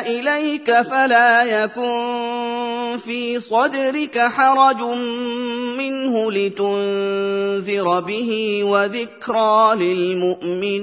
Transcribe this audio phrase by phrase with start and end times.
[0.00, 4.82] إليك فلا يكن في صدرك حرج
[5.78, 10.82] منه لتنذر به وذكرى للمؤمنين.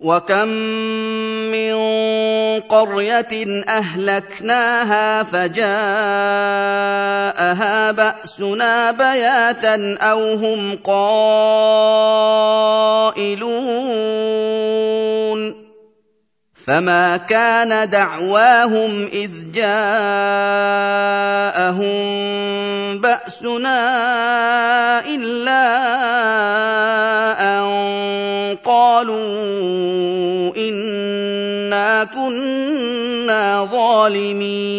[0.00, 0.48] وكم
[1.50, 1.74] من
[2.60, 5.70] قريه اهلكناها فجاءها
[7.90, 11.28] باسنا بياتا أو هم قائلون
[16.68, 19.68] فما كان دعواهم اذ جاءهم
[23.00, 23.80] باسنا
[25.06, 25.64] الا
[27.40, 27.64] ان
[28.64, 34.78] قالوا انا كنا ظالمين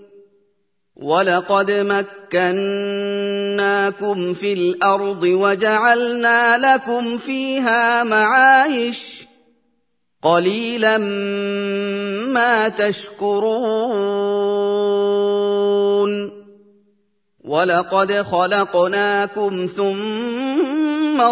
[1.01, 2.73] ولقد مكناكم
[4.33, 9.23] في الأرض وجعلنا لكم فيها معايش
[10.21, 10.97] قليلا
[12.27, 13.91] ما تشكرون
[17.43, 20.80] ولقد خلقناكم ثم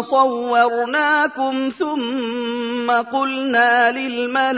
[0.00, 4.56] صورناكم ثم قلنا للملائكة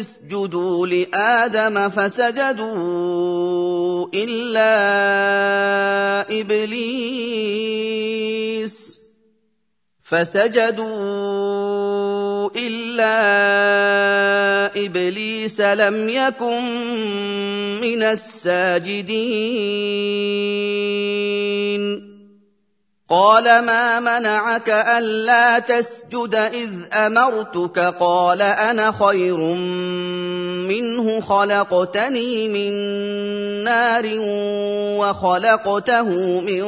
[0.00, 3.26] اسجدوا لآدم فسجدوا
[4.14, 4.74] إلا
[6.40, 7.74] إبليس
[10.04, 11.34] فسجدوا
[12.56, 13.16] إلا
[14.84, 16.64] إبليس لم يكن
[17.80, 19.34] من الساجدين
[23.08, 29.36] قال ما منعك ألا تسجد إذ أمرتك؟ قال أنا خير
[30.68, 32.72] منه خلقتني من
[33.64, 34.04] نار
[34.98, 36.64] وخلقته من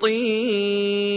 [0.00, 1.16] طين.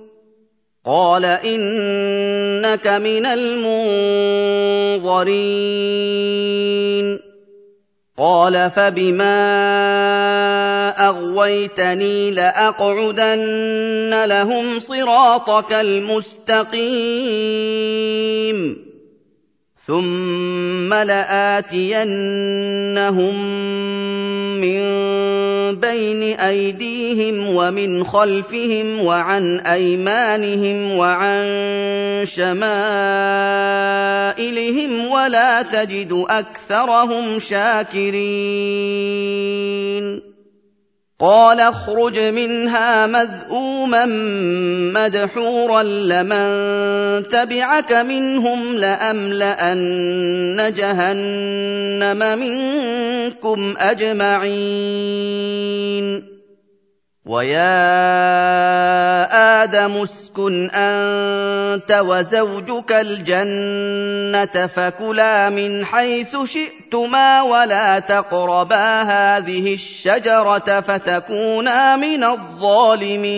[0.85, 5.21] قال إنك من المنظرين.
[8.17, 9.37] قال فبما
[11.07, 16.91] أغويتني لأقعدن لهم صراطك المستقيم.
[19.87, 22.11] ثم لآتينهم
[24.61, 24.81] من
[25.75, 31.43] بين أيديهم ومن خلفهم وعن أيمانهم وعن
[32.23, 32.71] شمائلهم
[35.07, 38.21] ولا تجد أكثرهم شاكرين
[41.21, 44.05] قال اخرج منها مذءوما
[44.93, 46.47] مدحورا لمن
[47.29, 55.11] تبعك منهم لأملأن جهنم منكم أجمعين.
[57.25, 57.63] ويا
[59.63, 72.23] آدم اسكن انت وزوجك الجنه فكلا من حيث شئتما ولا تقربا هذه الشجره فتكونا من
[72.23, 73.31] الظالمين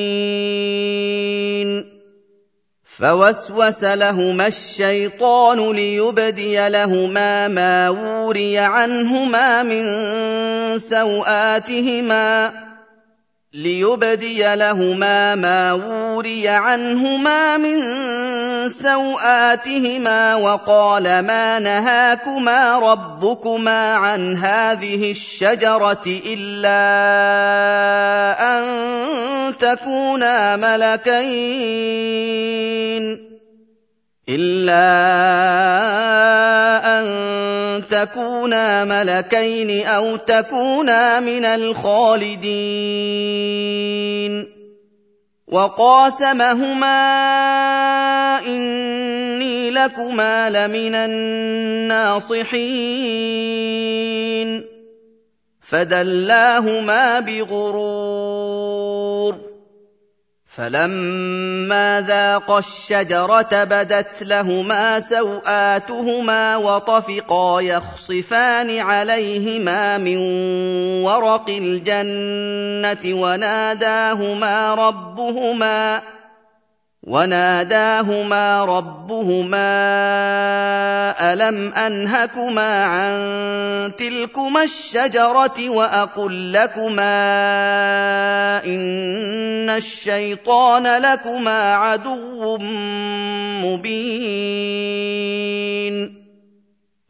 [2.84, 9.84] فوسوس لهما الشيطان ليبدي لهما ما وري عنهما من
[10.80, 12.54] سواتهما
[13.54, 17.80] ليبدي لهما ما وري عنهما من
[18.70, 26.80] سوآتهما وقال ما نهاكما ربكما عن هذه الشجرة إلا
[28.58, 28.64] أن
[29.58, 31.74] تكونا ملكين.
[34.30, 34.80] الا
[37.00, 37.06] ان
[37.88, 42.54] تكونا ملكين أو تكونا من الخالدين
[45.48, 46.88] وقاسمهما
[48.48, 52.34] اني لكما لمن الناصحين
[55.62, 58.54] فدلاهما بغرور
[60.58, 70.18] فلما ذاقا الشجره بدت لهما سواتهما وطفقا يخصفان عليهما من
[71.04, 76.02] ورق الجنه وناداهما ربهما
[77.04, 79.74] وناداهما ربهما
[81.34, 83.22] الم انهكما عن
[83.98, 87.24] تلكما الشجره واقل لكما
[88.66, 92.58] ان الشيطان لكما عدو
[93.64, 94.64] مبين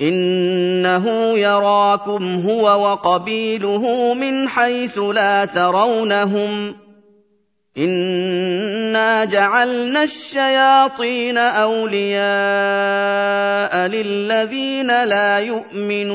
[0.00, 6.76] إنه يراكم هو وقبيله من حيث لا ترونهم
[7.78, 12.16] إنا جعلنا الشياطين أولياء
[13.88, 16.14] للذين لا يؤمنون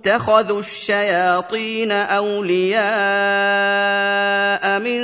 [0.00, 2.80] اتخذوا الشياطين أولياء
[4.80, 5.00] من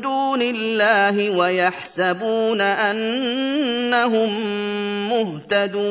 [0.00, 4.30] دون الله ويحسبون أنهم
[5.08, 5.90] مهتدون.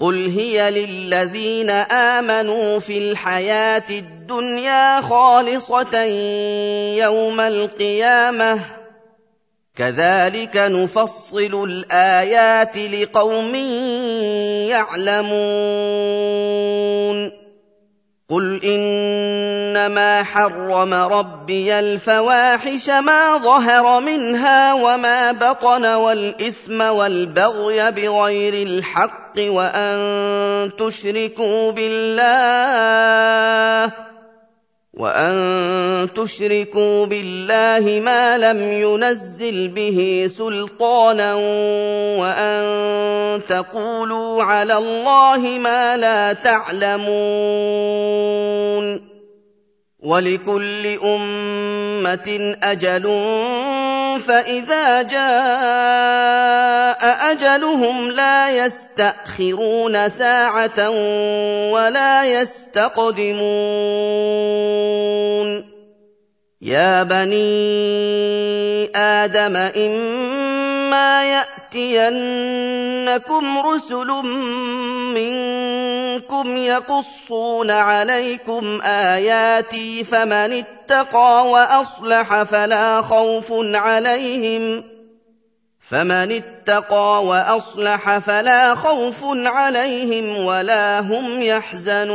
[0.00, 6.02] قل هي للذين امنوا في الحياة الدنيا خالصه
[6.98, 8.60] يوم القيامه
[9.76, 13.54] كذلك نفصل الايات لقوم
[14.70, 15.34] يعلمون
[18.34, 30.70] قل انما حرم ربي الفواحش ما ظهر منها وما بطن والاثم والبغي بغير الحق وان
[30.78, 32.24] تشركوا بالله
[34.96, 41.34] وأن تشركوا بالله ما لم ينزل به سلطانا
[42.14, 47.84] وأن تقولوا على الله ما لا تعلمون.
[50.04, 53.06] ولكل أمة أجل
[54.18, 55.24] فإذا جاء
[57.32, 60.90] أجلهم لا يستأخرون ساعة
[61.70, 63.44] ولا يستقدمون.
[66.62, 67.44] يا بني
[68.96, 71.44] آدم إما
[71.76, 74.06] ياتينكم رسل
[75.14, 84.84] منكم يقصون عليكم آياتي فمن اتقى وأصلح فلا خوف عليهم
[85.80, 92.14] فمن اتقى وأصلح فلا خوف عليهم ولا هم يحزنون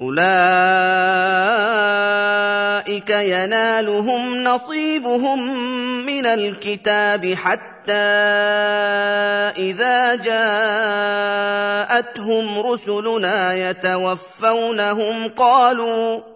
[0.00, 0.20] أولئك
[3.10, 5.66] ينالهم نصيبهم
[6.06, 7.92] من الكتاب حتى
[9.56, 10.14] إذا
[11.86, 16.35] جاءتهم رسلنا يتوفونهم قالوا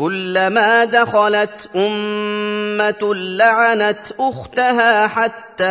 [0.00, 5.64] كلما دخلت أمة لعنت أختها حتى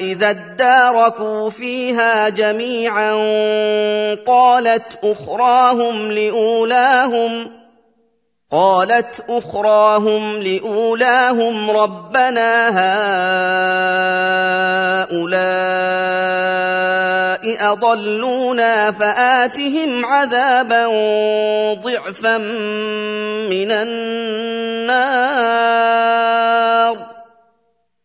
[0.00, 3.12] إذا اداركوا فيها جميعا
[4.26, 7.50] قالت أخراهم لأولاهم
[8.52, 12.68] قالت أخراهم لأولاهم ربنا
[15.10, 16.08] هؤلاء
[17.44, 20.86] أضلونا فآتهم عذابا
[21.74, 22.38] ضعفا
[23.48, 24.98] من النار.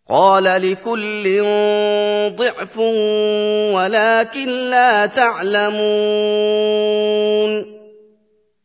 [0.09, 1.43] قال لكل
[2.35, 2.77] ضعف
[3.73, 5.83] ولكن لا تعلمون.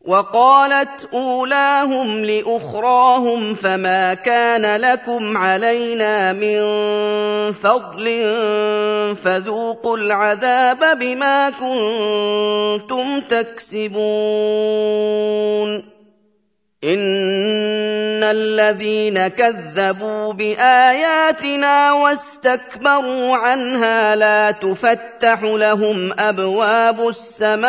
[0.08, 6.58] وقالت أولاهم لأخراهم فما كان لكم علينا من
[7.52, 8.06] فضل
[9.16, 13.98] فذوقوا العذاب بما كنتم تكسبون.
[16.84, 27.68] ان الذين كذبوا باياتنا واستكبروا عنها لا تفتح لهم ابواب السماء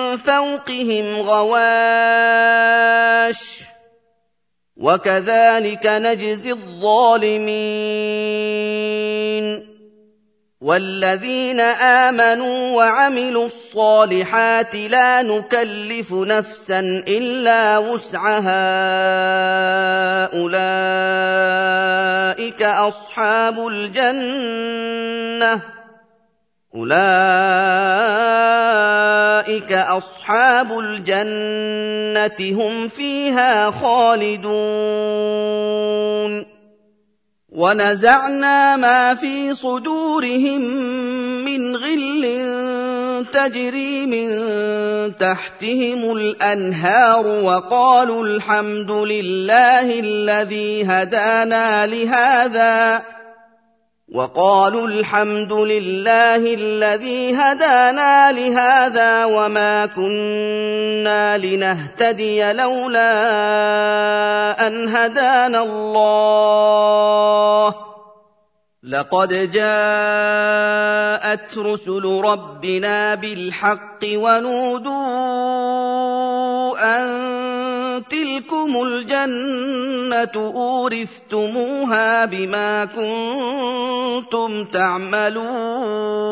[0.17, 2.01] فوقهم غواش
[4.77, 7.91] وكذلك نجزي الظالمين
[10.61, 18.61] والذين آمنوا وعملوا الصالحات لا نكلف نفسا إلا وسعها
[20.33, 21.81] أولئك
[22.63, 25.61] أصحاب الجنة
[26.75, 26.91] اولئك
[29.73, 34.51] اصحاب الجنه هم فيها خالدون
[37.51, 40.61] ونزعنا ما في صدورهم
[41.45, 42.25] من غل
[43.33, 44.29] تجري من
[45.17, 53.01] تحتهم الانهار وقالوا الحمد لله الذي هدانا لهذا
[54.11, 63.07] وقالوا الحمد لله الذي هدانا لهذا وما كنا لنهتدي لولا
[64.67, 67.11] أن هدانا الله.
[68.83, 70.77] لقد جاءت
[71.57, 74.97] رسل ربنا بالحق ونودوا
[76.97, 86.31] أن تلكم الجنة أورثتموها بما كنتم تعملون.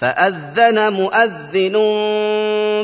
[0.00, 1.76] فأذن مؤذن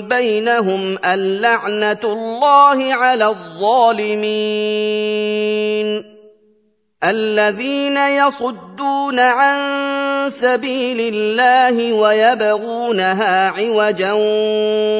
[0.08, 4.62] بينهم اللعنة الله على الظالمين.
[7.04, 9.60] الذين يصدون عن
[10.30, 14.12] سبيل الله ويبغونها عوجا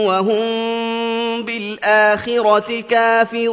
[0.07, 0.43] وهم
[1.43, 3.53] بالآخرة كافرون.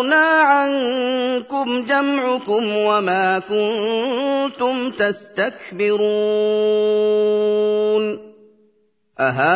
[0.00, 6.00] أغنى عنكم جمعكم وما كنتم تستكبرون
[9.20, 9.50] أهؤلاء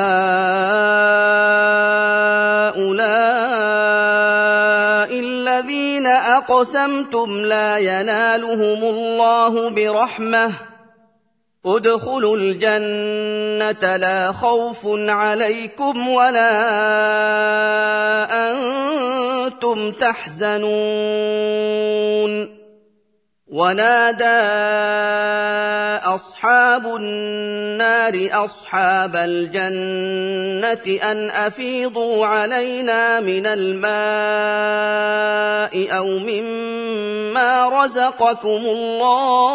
[5.20, 10.52] الذين أقسمتم لا ينالهم الله برحمة
[11.66, 16.50] ادخلوا الجنة لا خوف عليكم ولا
[18.50, 20.64] أنتم تحزنون.
[23.55, 24.24] ونادى
[26.14, 33.94] أصحاب النار أصحاب الجنة أن أفيضوا علينا من الماء
[35.96, 39.55] أو مما رزقكم الله.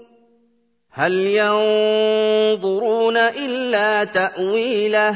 [0.93, 5.15] هل ينظرون إلا تأويله؟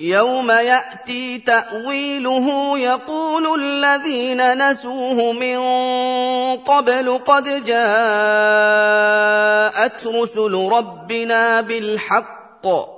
[0.00, 5.58] يوم يأتي تأويله يقول الذين نسوه من
[6.56, 7.76] قبل قد جاءت
[10.06, 12.97] رسل ربنا بالحق.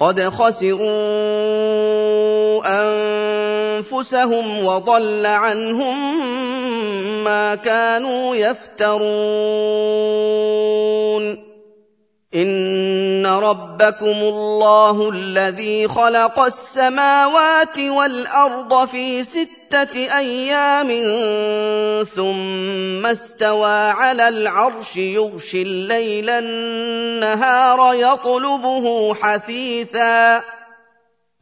[0.00, 0.88] قد خسروا
[3.78, 6.24] أنفسهم وضل عنهم
[7.24, 9.78] ما كانوا يفترون.
[12.34, 20.88] إن ربكم الله الذي خلق السماوات والأرض في سته أيام
[22.04, 30.42] ثم استوى على العرش يغشي الليل النهار يطلبه حثيثا.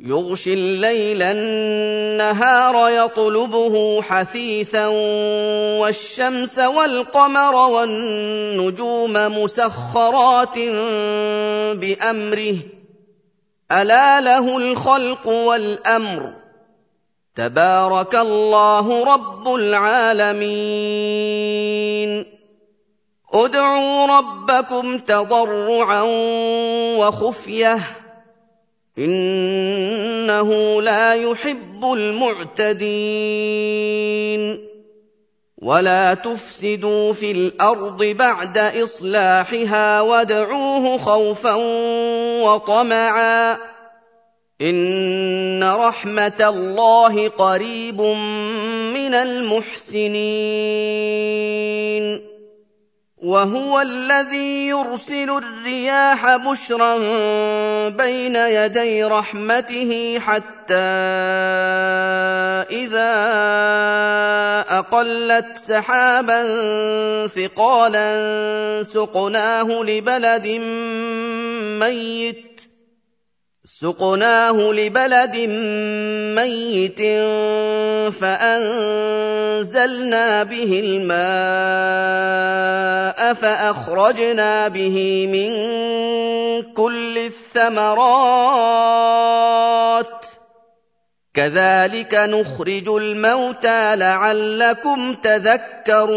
[0.00, 4.86] يغشي الليل النهار يطلبه حثيثا
[5.80, 10.58] والشمس والقمر والنجوم مسخرات
[11.78, 12.56] بأمره.
[13.72, 16.45] ألا له الخلق والأمر؟
[17.36, 20.36] تبارك الله رب العالمين.
[23.32, 26.02] ادعوا ربكم تضرعا
[26.98, 27.78] وخفية.
[28.98, 32.76] إنه لا يحب المعتدين.
[35.58, 41.54] ولا تفسدوا في الأرض بعد إصلاحها وادعوه خوفا
[42.42, 43.75] وطمعا.
[44.60, 50.16] ان رحمه الله قريب من المحسنين
[53.16, 56.98] وهو الذي يرسل الرياح بشرا
[57.88, 60.74] بين يدي رحمته حتى
[62.70, 63.14] اذا
[64.68, 66.42] اقلت سحابا
[67.26, 70.48] ثقالا سقناه لبلد
[71.80, 72.75] ميت
[73.80, 75.36] سقناه لبلد
[76.36, 77.00] ميت
[78.20, 79.62] فأنزلنا
[80.42, 81.16] به الماء
[83.34, 85.52] فأخرجنا به من
[86.72, 88.06] كل الثمرات.
[91.34, 96.16] كذلك نخرج الموتى لعلكم تذكرون.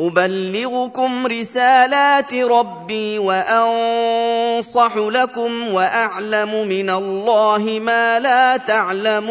[0.00, 9.30] أبلغكم رسالات ربي وأنصح لكم وأعلم من الله ما لا تعلمون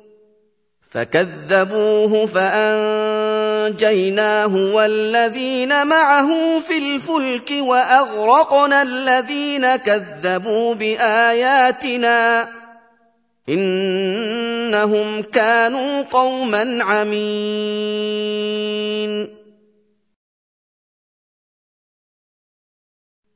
[0.91, 3.75] فكذبوه فأنجيناه
[4.55, 12.49] والذين معه في الفلك وأغرقنا الذين كذبوا بآياتنا
[13.49, 18.11] إنهم كانوا قوما عمين.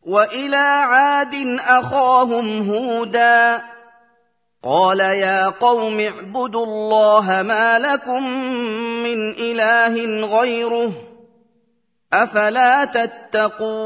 [0.01, 3.74] وإلى عاد أخاهم هودا
[4.65, 8.23] قال يا قوم اعبدوا الله ما لكم
[9.03, 10.91] من إله غيره
[12.13, 13.85] أفلا تتقون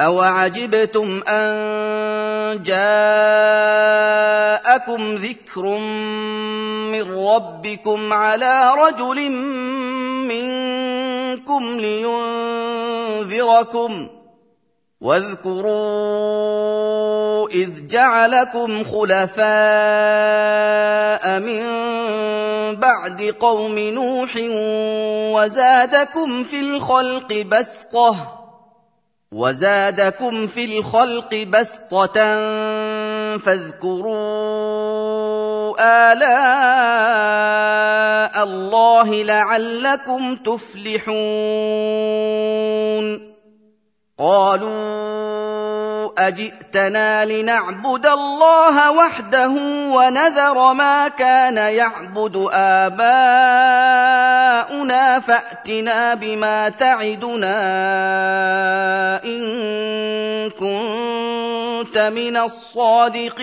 [0.00, 3.54] اوعجبتم ان جاءكم
[5.14, 5.62] ذكر
[6.92, 9.30] من ربكم على رجل
[10.28, 11.80] منكم
[13.20, 14.08] لينذركم
[15.00, 15.72] واذكروا
[17.48, 19.42] اذ جعلكم خلفاء
[21.40, 21.62] من
[22.76, 24.30] بعد قوم نوح
[25.34, 28.41] وزادكم في الخلق بسطه
[29.32, 32.14] وزادكم في الخلق بسطة
[33.38, 34.12] فاذكروا
[36.12, 37.32] آلاء
[38.44, 41.12] الله لعلكم تفلحون.
[44.22, 49.50] قالوا أجئتنا لنعبد الله وحده
[49.90, 53.02] ونذر ما كان يعبد آباؤنا
[55.20, 57.54] فأتنا بما تعدنا
[59.24, 63.42] إن كنت من الصادقين.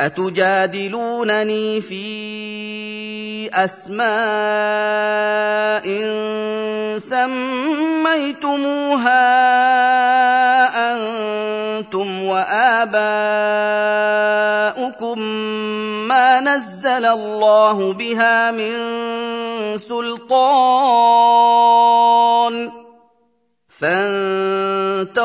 [0.00, 2.02] أتجادلونني في
[3.54, 4.02] أسماء
[6.98, 8.62] سميتموها
[10.92, 12.92] أنتم وآباؤكم
[16.08, 18.72] ما نزل الله بها من
[19.78, 21.22] سلطان
[23.82, 25.22] فانتظروا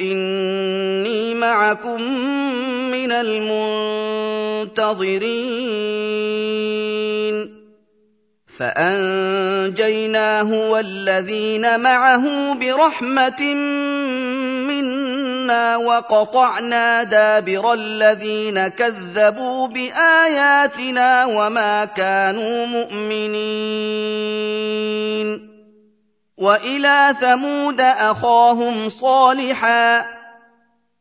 [0.00, 2.02] إني معكم
[2.90, 4.76] من المنتظرين.
[8.58, 13.54] فأنجيناه والذين معه برحمة
[14.64, 23.96] منا وقطعنا دابر الذين كذبوا بآياتنا وما كانوا مؤمنين.
[26.38, 30.06] وإلى ثمود أخاهم صالحا.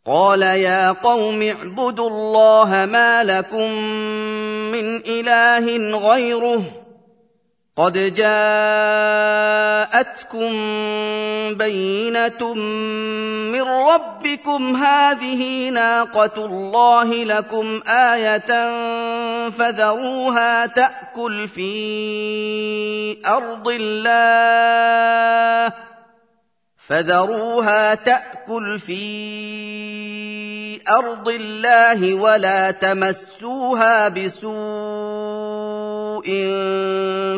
[0.06, 3.72] قال يا قوم اعبدوا الله ما لكم
[4.72, 6.85] من إله غيره.
[7.78, 9.52] قد جاءتكم
[11.54, 12.54] بينة
[13.52, 14.76] من ربكم.
[14.76, 18.70] هذه ناقة الله لكم آية
[19.50, 24.26] فذروها تأكل في أرض الله.
[26.88, 29.06] فذروها تأكل في
[30.90, 35.55] أرض الله ولا تمسوها بسوء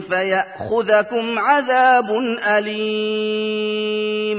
[0.01, 2.11] فياخذكم عذاب
[2.47, 4.37] اليم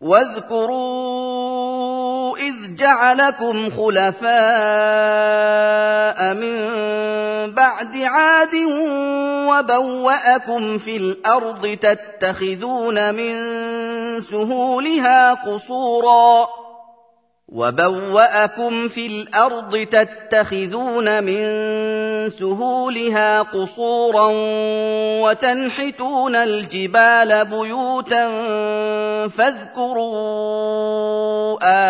[0.00, 1.56] واذكروا
[2.36, 4.26] اذ جعلكم خلفاء
[6.34, 6.56] من
[7.52, 8.54] بعد عاد
[9.48, 13.34] وبواكم في الأرض تتخذون من
[14.20, 16.48] سهولها قصورا
[17.48, 21.40] وبوأكم في الأرض تتخذون من
[22.30, 24.32] سهولها قصورا
[25.22, 28.28] وتنحتون الجبال بيوتا
[29.28, 30.38] فاذكروا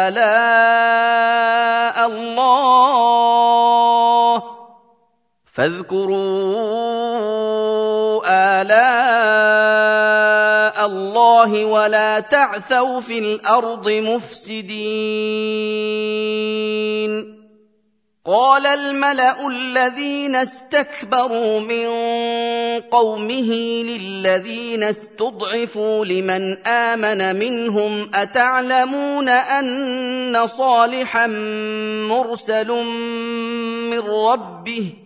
[0.08, 1.26] آلاء
[2.06, 3.36] الله
[5.56, 6.16] فاذكروا
[8.60, 8.76] آلاء
[10.86, 14.76] الله ولا تعثوا في الأرض مفسدين.
[18.26, 21.86] قال الملأ الذين استكبروا من
[22.90, 31.26] قومه للذين استضعفوا لمن آمن منهم أتعلمون أن صالحا
[32.06, 32.68] مرسل
[33.90, 35.05] من ربه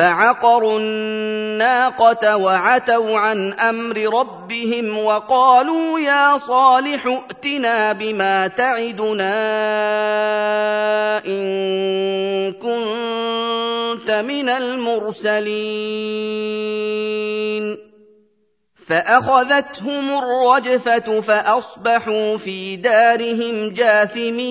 [0.00, 9.36] فعقروا الناقة وعتوا عن أمر ربهم وقالوا يا صالح ائتنا بما تعدنا
[11.26, 15.50] إن كنت من المرسلين.
[18.88, 24.50] فأخذتهم الرجفة فأصبحوا في دارهم جاثمين.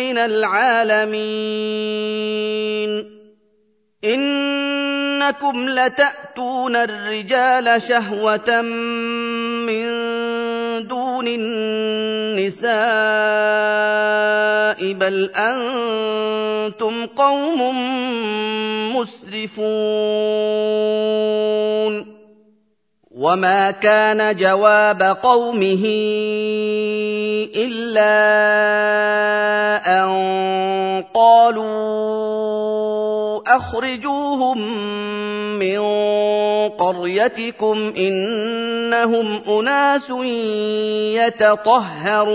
[0.00, 1.34] العالمين.
[4.04, 8.60] إنكم لتأتون الرجال شهوة
[9.66, 9.84] من
[10.88, 12.74] دون النساء
[14.92, 17.60] بل أنتم قوم
[18.96, 19.54] مسرفون.
[23.14, 25.84] وما كان جواب قومه
[27.56, 28.14] الا
[30.02, 32.54] ان قالوا
[33.56, 34.58] اخرجوهم
[35.58, 35.78] من
[36.68, 40.10] قريتكم انهم اناس
[41.14, 42.34] يتطهرون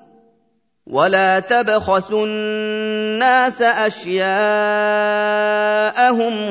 [0.91, 4.21] ولا تبخسوا الناس اشياءهم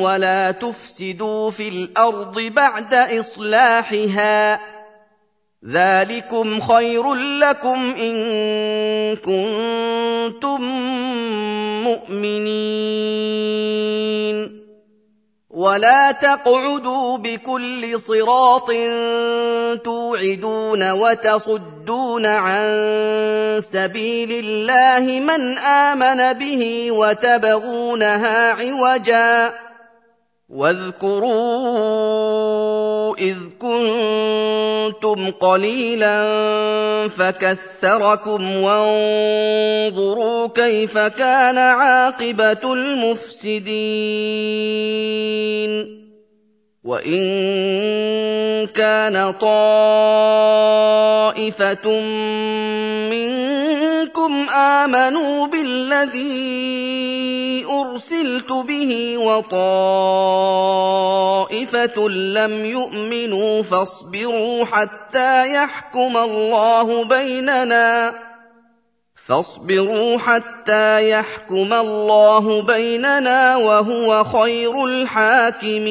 [0.00, 4.60] ولا تفسدوا في الأرض بعد اصلاحها
[5.68, 8.16] ذلكم خير لكم ان
[9.16, 10.62] كنتم
[11.84, 13.40] مؤمنين
[15.60, 18.70] ولا تقعدوا بكل صراط
[19.84, 22.64] توعدون وتصدون عن
[23.60, 29.52] سبيل الله من امن به وتبغونها عوجا
[30.50, 31.30] واذكروا
[33.18, 36.18] إذ كنتم قليلا
[37.08, 43.70] فكثركم وانظروا كيف كان عاقبة المفسدين
[46.84, 47.20] وإن
[48.66, 49.50] كان طائفة
[54.28, 56.30] منكم آمنوا بالذي
[57.70, 59.68] أرسلت به وطائفة
[62.08, 68.14] لم يؤمنوا فاصبروا حتى يحكم الله بيننا
[69.26, 75.90] فاصبروا حتى يحكم الله بيننا وهو خير الحاكمين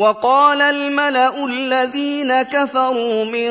[0.00, 3.50] وقال الملأ الذين كفروا من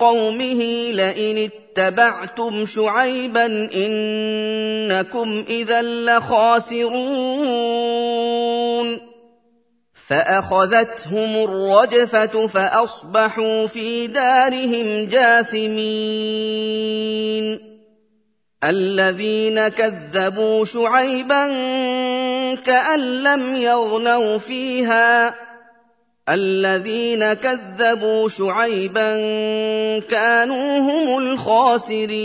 [0.00, 6.94] قومه لئن اتبعتم شعيبا إنكم إذا لخاسرون.
[10.08, 16.14] فأخذتهم الرجفة فأصبحوا في دارهم جاثمين.
[18.64, 21.46] الذين كذبوا شعيبا
[22.54, 25.34] كأن لم يغنوا فيها.
[26.28, 29.18] الذين كذبوا شعيبا
[29.98, 32.24] كانوا هم الخاسرين.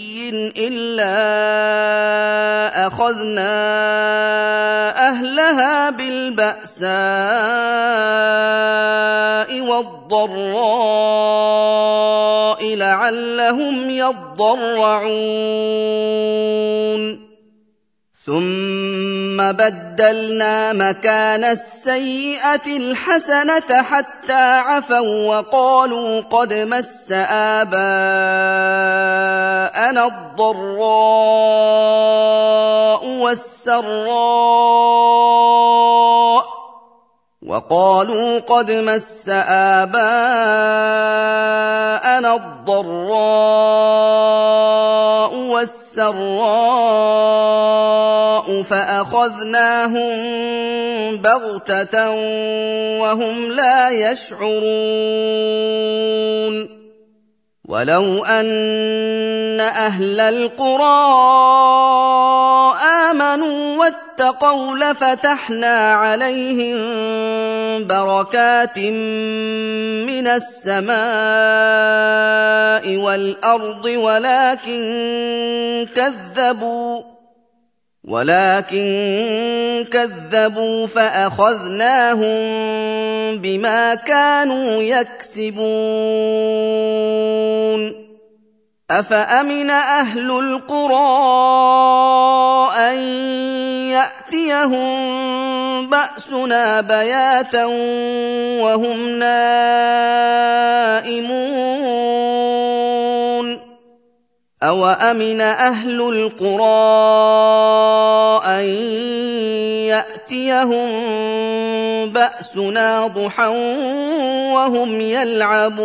[0.57, 1.17] إلا
[2.87, 3.53] أخذنا
[5.09, 6.91] أهلها بالبأساء
[9.61, 10.61] والضراء
[12.75, 15.31] لعلهم يضرعون.
[18.25, 18.80] ثم
[19.53, 27.81] بدلنا مكان السيئة الحسنة حتى عفوا وقالوا قد مس آباءنا
[30.05, 31.01] الضراء
[33.05, 34.51] والسراء
[37.41, 40.01] وقالوا قد مس آباءنا
[42.35, 43.31] الضراء
[45.35, 46.21] والسراء
[48.63, 50.11] فأخذناهم
[51.17, 52.09] بغتة
[53.01, 54.61] وهم لا يشعرون
[57.71, 60.83] ولو ان أهل القرى
[63.09, 66.77] امنوا واتقوا لفتحنا عليهم
[67.87, 70.97] بركات من السماء
[72.97, 74.81] والارض ولكن
[75.95, 77.10] كذبوا
[78.03, 82.31] ولكن كذبوا فأخذناهم
[83.37, 85.61] بما كانوا يكسبون.
[88.91, 91.01] أفأمن أهل القرى
[92.77, 92.97] أن
[93.87, 94.91] يأتيهم
[95.89, 97.65] بأسنا بياتا
[98.61, 99.91] وهم نائمون؟
[104.63, 106.61] أَوَأَمِنَ أَهْلُ الْقُرَىٰ
[108.45, 108.65] أَن
[109.89, 110.89] يَأْتِيَهُم
[112.13, 113.47] بَأْسُنَا ضُحًى
[114.53, 115.81] وَهُمْ يَلْعَبُونَ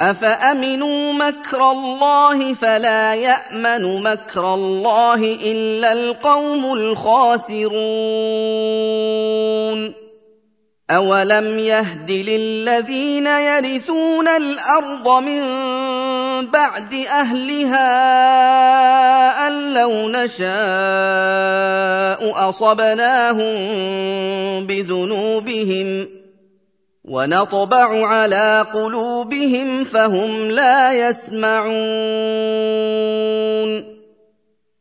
[0.00, 7.78] أَفَأَمِنُوا مَكْرَ اللَّهِ فَلَا يَأْمَنُ مَكْرَ اللَّهِ إِلَّا الْقَوْمُ الْخَاسِرُونَ
[10.90, 15.42] أَوَلَمْ يَهْدِ لِلَّذِينَ يَرِثُونَ الْأَرْضَ مِن
[16.50, 17.88] بَعْدِ أَهْلِهَا
[19.48, 20.48] أَن لَّوْ نَشَاءُ
[22.48, 23.56] أَصَبْنَاهُم
[24.66, 26.08] بِذُنُوبِهِمْ ۚ
[27.04, 31.68] وَنَطْبَعُ عَلَىٰ قُلُوبِهِمْ فَهُمْ لَا يَسْمَعُونَ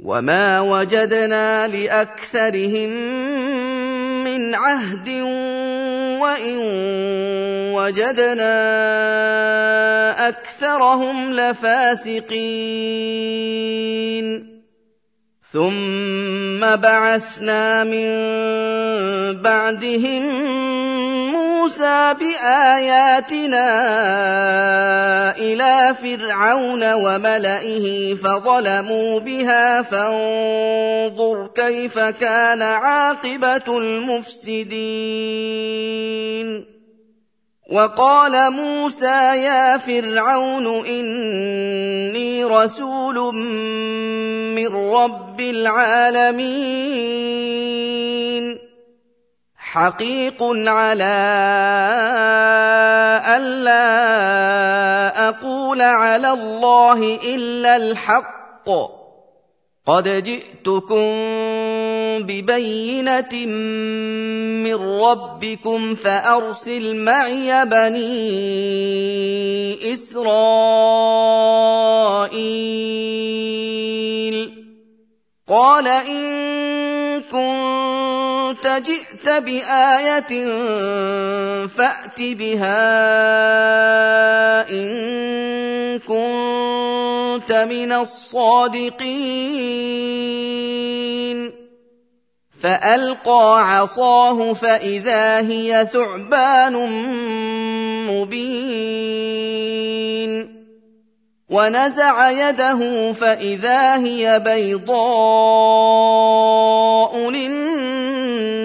[0.00, 2.90] وَمَا وَجَدْنَا لِأَكْثَرِهِم
[4.24, 5.08] مِّنْ عَهْدٍ
[6.20, 6.56] وَإِن
[7.76, 8.54] وَجَدْنَا
[10.28, 12.40] أَكْثَرَهُمْ لَفَاسِقِينَ
[15.52, 18.08] ثُمَّ بَعَثْنَا مِن
[19.42, 20.24] بَعْدِهِم
[21.60, 23.66] مُوسَىٰ بِآيَاتِنَا
[25.36, 34.80] إِلَىٰ فِرْعَوْنَ وَمَلَئِهِ فَظَلَمُوا بِهَا فَانظُرْ كَيْفَ كَانَ عَاقِبَةُ الْمُفْسِدِينَ.
[37.72, 43.34] وَقَالَ مُوسَىٰ يَا فِرْعَوْنُ إِنِّي رَسُولٌ
[44.54, 46.70] مِّن رَّبِّ الْعَالَمِينَ.
[49.70, 51.04] حَقِيقٌ عَلَىٰ
[53.36, 53.86] أَلَّا
[55.28, 58.90] أَقُولَ عَلَى اللَّهِ إِلَّا الْحَقَّ ۚ.
[59.86, 61.06] قَدْ جِئْتُكُم
[62.26, 63.34] بِبَيِّنَةٍ
[64.66, 68.18] مِّن رَّبِّكُمْ فَأَرْسِلْ مَعِيَ بَنِي
[69.92, 70.40] إِسْرَائِيلَ.
[75.48, 76.30] قَالَ إِن
[77.30, 80.46] كُنتَ جِئْتَ بِآيَةٍ
[81.66, 82.80] فَأْتِ بِهَا
[84.70, 89.10] إِن كُنتَ مِنَ الصَّادِقِينَ.
[92.62, 96.74] فَأَلْقَىٰ عَصَاهُ فَإِذَا هِيَ ثُعْبَانٌ
[98.10, 100.59] مُّبِينٌ.
[101.50, 104.90] وَنَزَعَ يَدَهُ فَإِذَا هِيَ بَيْضَاءُ
[107.30, 108.60] لِلنَّاظِرِينَ.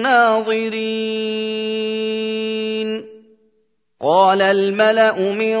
[4.02, 5.56] قَالَ الْمَلَأُ مِن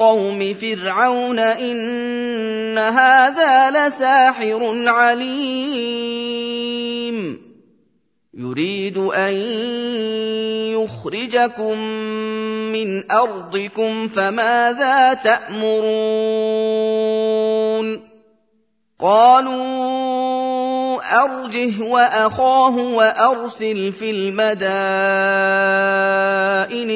[0.00, 5.86] قَوْمِ فِرْعَوْنَ إِنَّ هَٰذَا لَسَاحِرٌ عَلِيمٌ.
[8.38, 9.32] يُرِيدُ أَن
[10.76, 11.78] يُخْرِجَكُم
[12.72, 15.86] مِّنْ أَرْضِكُمْ فَمَاذَا تَأْمُرُونَ؟
[19.00, 24.70] قَالُوا أَرْجِهْ وَأَخَاهُ وَأَرْسِلْ فِي الْمَدَائِنِ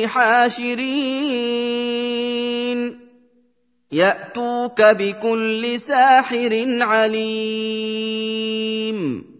[0.08, 0.80] حَاشِرِينَ.
[3.92, 9.39] يَأْتُوكَ بِكُلِّ سَاحِرٍ عَلِيمٍ.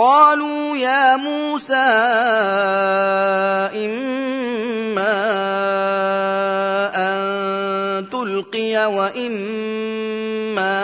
[0.00, 1.76] قَالُوا يَا مُوسَىٰ
[3.76, 5.12] إِمَّا
[6.96, 10.76] أَن تُلْقِيَ وَإِمَّا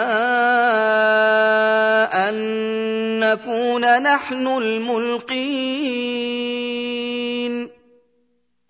[2.28, 2.34] أَن
[3.24, 5.86] نَّكُونَ نَحْنُ الْمُلْقِينَ.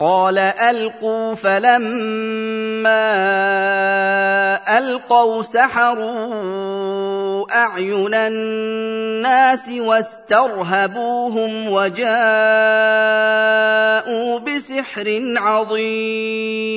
[0.01, 2.89] قَالَ أَلْقُوا فَلَمَّا
[4.79, 12.09] أَلْقَوْا سَحَرُوا أَعْيُنَ النَّاسِ وَاسْتَرْهَبُوهُمْ وَجَاءُوا
[14.39, 16.77] بِسِحْرٍ عَظِيمٍ.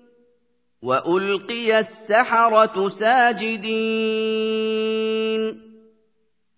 [0.81, 3.71] والقي السحره ساجدين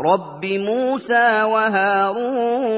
[0.00, 2.70] رب موسى وهارون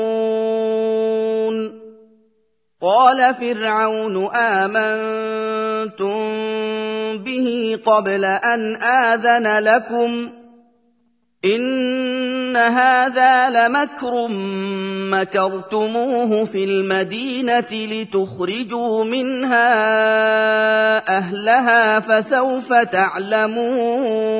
[2.82, 6.18] قال فرعون امنتم
[7.18, 10.41] به قبل ان اذن لكم
[11.44, 14.28] إن هذا لمكر
[15.10, 19.68] مكرتموه في المدينة لتخرجوا منها
[21.18, 24.32] أهلها فسوف تعلمون.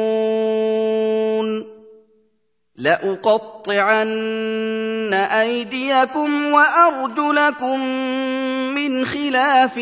[2.76, 4.12] لأقطعن
[5.14, 7.82] أيديكم وأرجلكم
[8.82, 9.74] من خلاف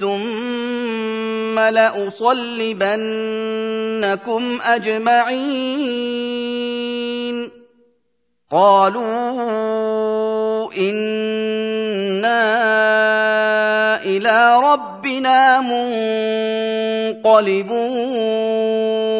[0.00, 2.98] ثم لأصلبنكم
[4.62, 6.20] أجمعين.
[8.52, 12.40] قالوا إنا
[14.04, 15.60] إلى ربنا
[17.20, 19.19] منقلبون.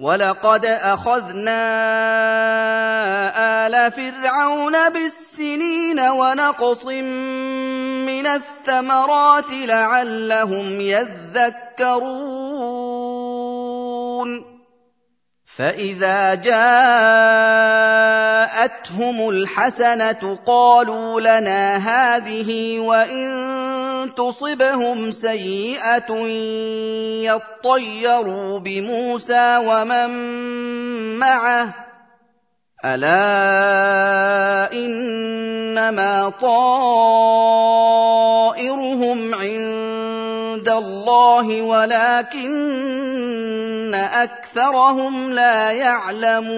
[0.00, 1.62] ولقد أخذنا
[3.66, 12.45] آل فرعون بالسنين ونقص من الثمرات لعلهم يذكرون
[15.56, 16.58] فاذا جاءتهم
[19.28, 26.12] الحسنه قالوا لنا هذه وان تصبهم سيئه
[27.24, 30.10] يطيروا بموسى ومن
[31.18, 31.74] معه
[32.84, 36.94] الا انما طائرهم
[39.34, 40.05] عند
[40.68, 42.46] الله ولكن
[43.94, 46.56] أكثرهم لا يعلمون.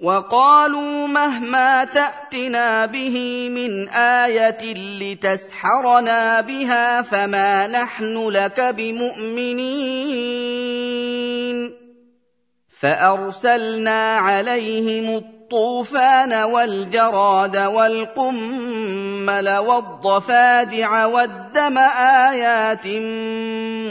[0.00, 10.10] وقالوا مهما تأتنا به من آية لتسحرنا بها فما نحن لك بمؤمنين.
[12.80, 21.78] فأرسلنا عليهم الطوفان والجراد والقمل والضفادع والدم
[22.28, 22.86] آيات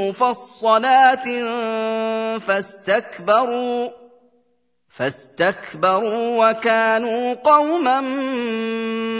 [0.01, 1.27] مفصلات
[2.41, 3.89] فاستكبروا
[4.89, 8.01] فاستكبروا وكانوا قوما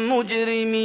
[0.10, 0.80] مجرمين.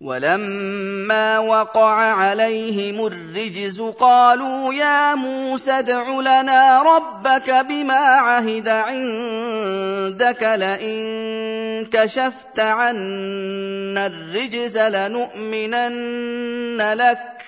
[0.00, 12.60] ولما وقع عليهم الرجز قالوا يا موسى ادع لنا ربك بما عهد عندك لئن كشفت
[12.60, 15.22] عنا الرجز لنؤمنن
[16.92, 17.40] لك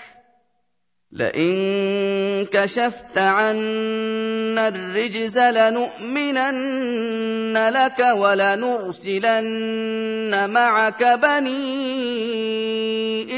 [1.12, 6.72] لئن كشفت عنا الرجز لنؤمنن
[7.68, 9.50] لك ولنرسلن
[10.50, 11.68] معك بني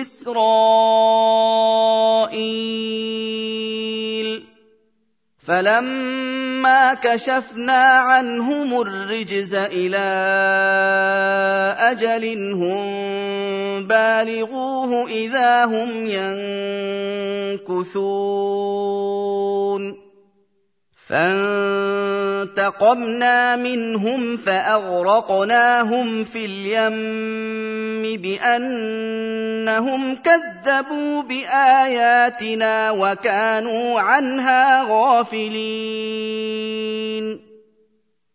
[0.00, 1.34] إسرائيل.
[5.46, 10.06] فلما كشفنا عنهم الرجز إلى
[11.78, 12.84] أجل هم
[13.86, 16.06] بالغوه اذا هم
[17.66, 18.04] ينكثون
[22.44, 22.96] فانتقمنا
[23.56, 36.34] منهم فأغرقناهم في اليم بأنهم كذبوا بآياتنا وكانوا عنها غافلين.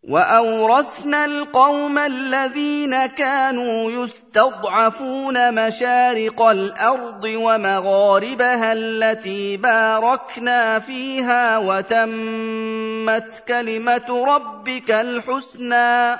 [0.10, 16.20] واورثنا القوم الذين كانوا يستضعفون مشارق الأرض ومغاربها التي باركنا فيها وتمت كلمه ربك الحسنى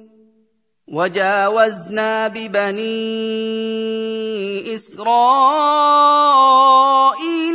[0.91, 2.91] وجاوزنا ببني
[4.75, 5.11] إسرائيل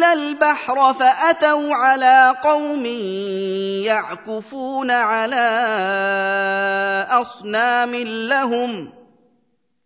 [0.05, 2.87] البحر فأتوا على قوم
[3.87, 5.47] يعكفون على
[7.11, 8.91] أصنام لهم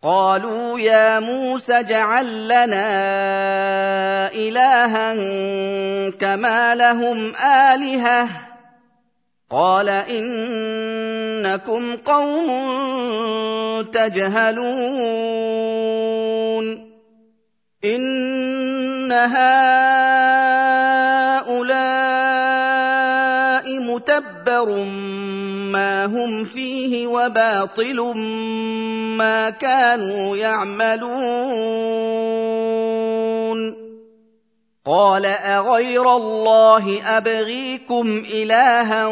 [0.03, 2.89] قالوا يا موسى اجعل لنا
[4.33, 5.15] إلها
[6.11, 8.50] كما لهم آلهة
[9.51, 12.47] قال إنكم قوم
[13.83, 15.31] تجهلون.
[17.85, 19.41] إن هؤلاء
[23.79, 24.85] متبر
[25.73, 28.19] ما هم فيه وباطل
[29.19, 32.90] ما كانوا يعملون.
[34.87, 39.07] قال أغير الله أبغيكم إلها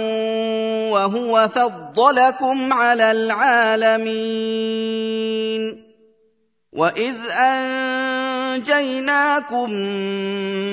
[0.93, 4.29] وهو فضلكم على العالمين
[6.73, 7.16] واذ
[8.59, 9.71] انجيناكم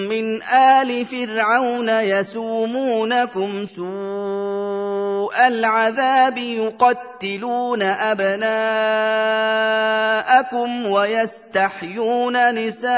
[0.10, 8.46] من ال فرعون يسومونكم سوء العذاب يقتلون ابناءكم
[10.86, 12.96] ويستحيون نساءكم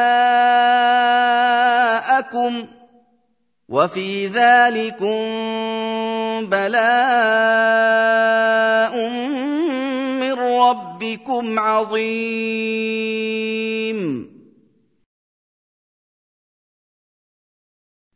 [3.70, 5.26] وفي ذلكم
[6.50, 7.78] بلاء
[10.38, 12.38] من ربكم عظيم.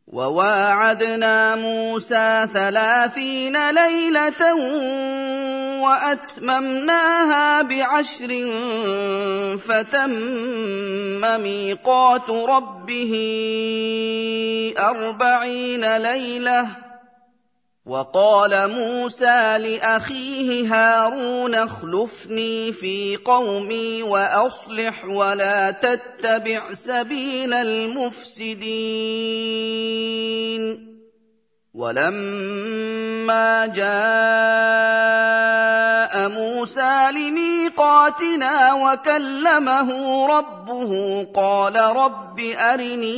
[0.07, 4.55] وواعدنا موسى ثلاثين ليلة
[5.82, 8.47] وأتممناها بعشر
[9.57, 13.13] فتم ميقات ربه
[14.80, 16.90] أربعين ليلة
[17.86, 28.61] وقال موسى لأخيه هارون اخلفني في قومي وأصلح ولا تتبع سبيل المفسدين.
[31.73, 35.01] ولما جاء
[36.28, 39.89] موسى لميقاتنا وكلمه
[40.28, 43.13] ربه قال رب أرني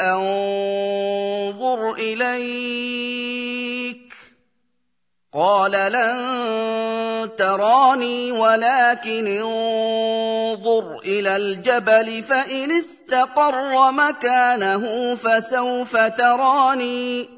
[0.00, 3.18] أنظر إليك.
[5.34, 6.18] قال لن
[7.38, 17.37] تراني ولكن انظر إلى الجبل فإن استقر مكانه فسوف تراني.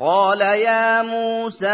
[0.00, 1.68] قال يا موسى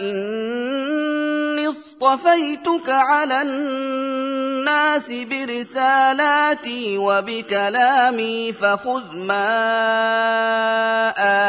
[0.00, 9.48] اني اصطفيتك على الناس برسالاتي وبكلامي فخذ ما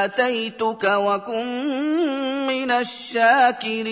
[0.06, 1.48] اتيتك وكن
[2.48, 3.92] من الشاكرين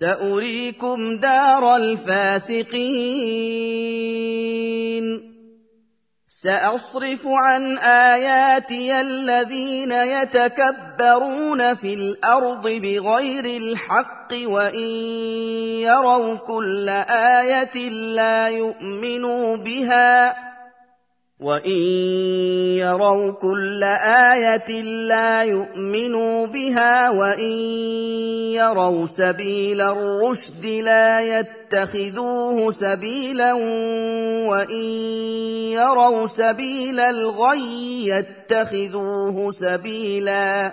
[0.00, 2.66] سأريكم دار الفاسقين.
[6.28, 14.90] سأصرف عن آياتي الذين يتكبرون في الأرض بغير الحق وإن
[15.80, 16.88] يروا كل
[17.38, 20.36] آية لا يؤمنوا بها.
[21.40, 21.70] وان
[22.80, 27.52] يروا كل إيه لا يؤمنوا بها وان
[28.56, 34.74] يروا سبيل الرشد لا يتخذوه سبيلا وان
[35.76, 40.72] يروا سبيل الغي يتخذوه سبيلا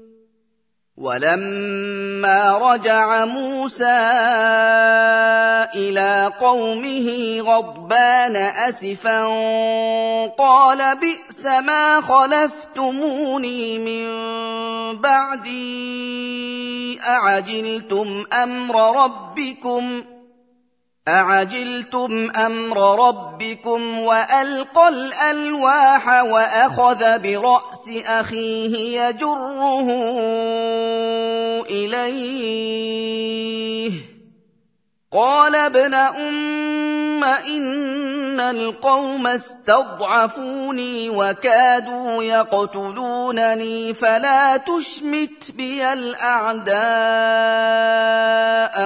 [1.01, 4.01] ولما رجع موسى
[5.75, 9.23] إلى قومه غضبان أسفا
[10.37, 14.07] قال بئس ما خلفتموني من
[15.01, 20.03] بعدي أعجلتم أمر ربكم
[21.07, 29.87] اعجلتم أمر ربكم والقى الالواح واخذ براس اخيه يجره
[31.69, 32.91] اليه
[35.13, 46.71] قال ابن أم إن القوم استضعفوني وكادوا يقتلونني فلا تشمت بي الأعداء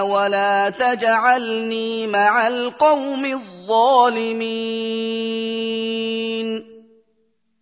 [0.05, 4.45] ولا تجعلني مع القوم الظالمين.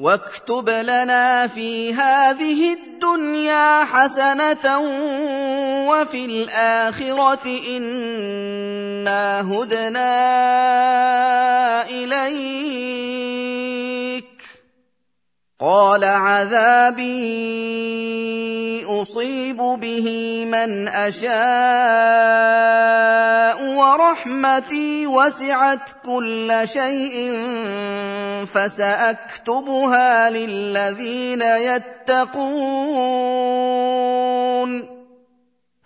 [0.00, 4.78] واكتب لنا في هذه الدنيا حسنة
[5.88, 10.10] وفي الآخرة إنا هدنا
[11.90, 13.10] إليك.
[15.60, 17.10] قال عذابي
[18.88, 20.08] أصيب به
[20.44, 21.30] من أشاء
[23.76, 27.32] ورحمتي وسعت كل شيء
[28.54, 32.20] فسأكتبها للذين يتقون.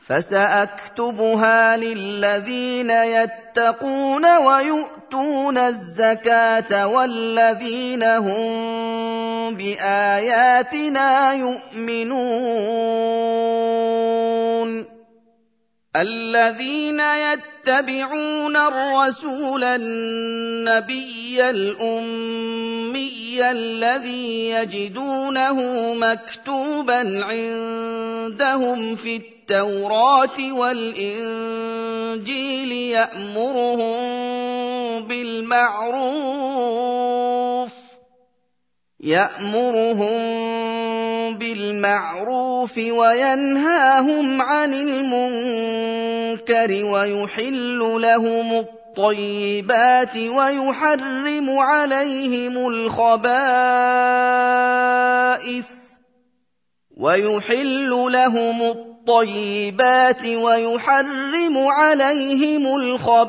[0.09, 12.85] فسأكتبها للذين يتقون ويؤتون الزكاة والذين هم بآياتنا يؤمنون.
[15.97, 31.93] الذين يتبعون الرسول النبي الأمي الذي يجدونه مكتوبا عندهم في التوراة والإنجيل
[32.73, 33.95] يأمرهم
[35.05, 36.15] بالمعروف
[39.01, 40.15] يأمرهم
[41.39, 45.25] بالمعروف وينهاهم عن المنكر
[46.85, 53.25] ويحل لهم الطيبات ويحرم عليهم الخبائث
[56.97, 58.94] ويحل لهم الطيبات
[60.27, 63.23] ويحرم عليهم الخبائث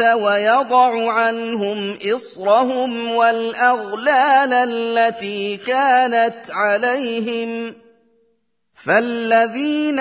[0.00, 7.74] ويضع عنهم إصرهم والأغلال التي كانت عليهم
[8.86, 9.98] فالذين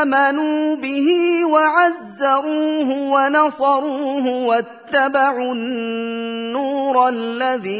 [0.00, 1.08] امنوا به
[1.44, 7.72] وعزروه ونصروه واتبعوا النور الذي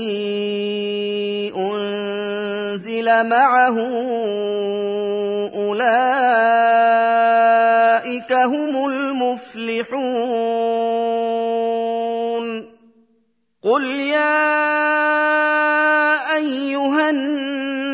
[1.57, 3.79] انزل معه
[5.55, 6.73] اولئك
[8.33, 10.05] هم المفلحون
[13.63, 14.45] قل يا
[16.37, 17.94] ايها الناس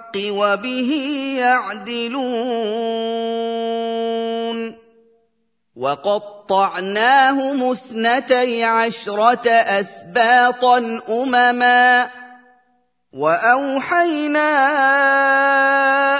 [0.17, 0.91] وبه
[1.39, 2.31] يعدلون.
[5.75, 12.07] وقطعناهم اثنتي عشرة أسباطا أمما.
[13.13, 14.49] وأوحينا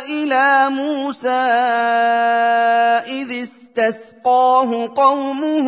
[0.04, 1.30] إلى موسى
[3.08, 5.68] إذ استسقاه قومه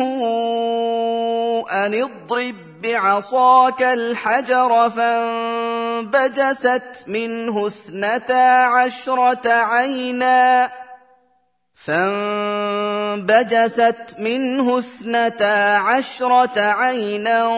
[1.70, 6.44] أن اضرب بعصاك الحجر فانبجست
[7.06, 10.70] منه اثنتا عشره عينا
[11.86, 13.66] فانبجست
[14.18, 17.48] منه اثنتا عشره عينا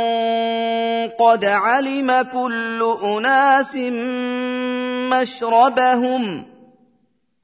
[1.18, 3.76] قد علم كل اناس
[5.10, 6.55] مشربهم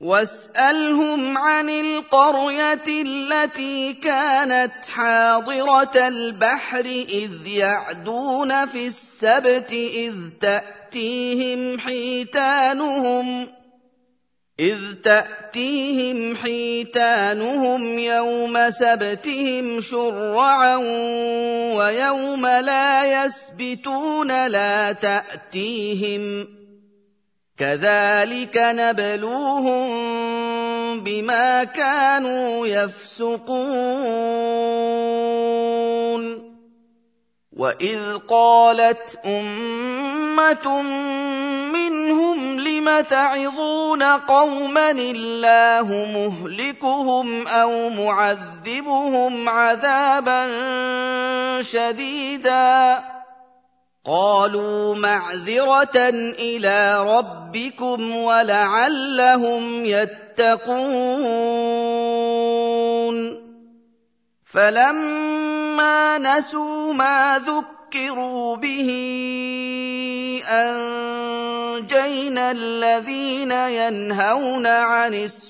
[0.00, 13.48] واسالهم عن القريه التي كانت حاضره البحر اذ يعدون في السبت اذ تاتيهم حيتانهم
[14.60, 20.76] إذ تأتيهم حيتانهم يوم سبتهم شرعا
[21.76, 26.59] ويوم لا يسبتون لا تأتيهم ۖ
[27.60, 29.90] كذلك نبلوهم
[31.00, 34.40] بما كانوا يفسقون.
[37.52, 40.82] واذ قالت امه
[41.72, 50.48] منهم لم تعظون قوما الله مهلكهم أو معذبهم عذابا
[51.62, 52.98] شديدا
[54.06, 61.50] قالوا معذرة إلى ربكم ولعلهم يتقون.
[64.52, 68.90] فلما نسوا ما ذكروا به
[70.50, 75.49] أنجينا الذين ينهون عن السوء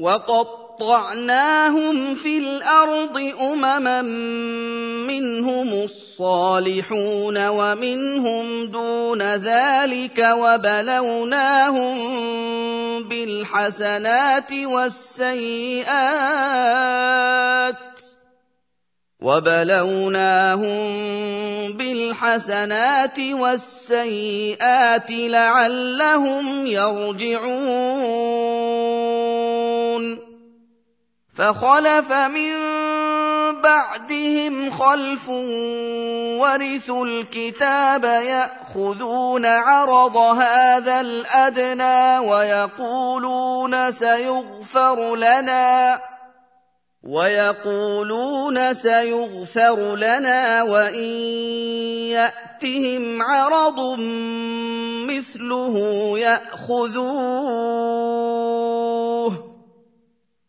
[0.00, 4.02] وقطعناهم في الأرض أمما
[5.08, 11.96] منهم الصالحون ومنهم دون ذلك وبلوناهم
[13.02, 15.88] بالحسنات والسيئات
[19.20, 20.78] وبلوناهم
[21.72, 27.98] بالحسنات والسيئات لعلهم يرجعون
[31.34, 32.54] فخلف من
[33.60, 35.28] بعدهم خلف
[36.38, 46.00] ورثوا الكتاب ياخذون عرض هذا الادنى ويقولون سيغفر لنا
[47.08, 51.10] ويقولون سيغفر لنا وإن
[52.12, 53.80] يأتهم عرض
[55.08, 55.74] مثله
[56.18, 57.48] يأخذوه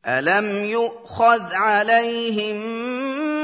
[0.08, 2.56] ألم يؤخذ عليهم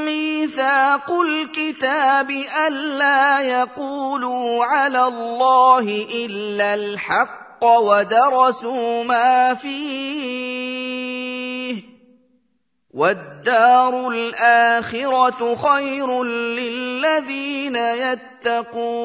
[0.04, 2.30] ميثاق الكتاب
[2.66, 11.05] ألا يقولوا على الله إلا الحق ودرسوا ما فيه
[12.96, 18.96] والدار الاخره خير للذين يتقون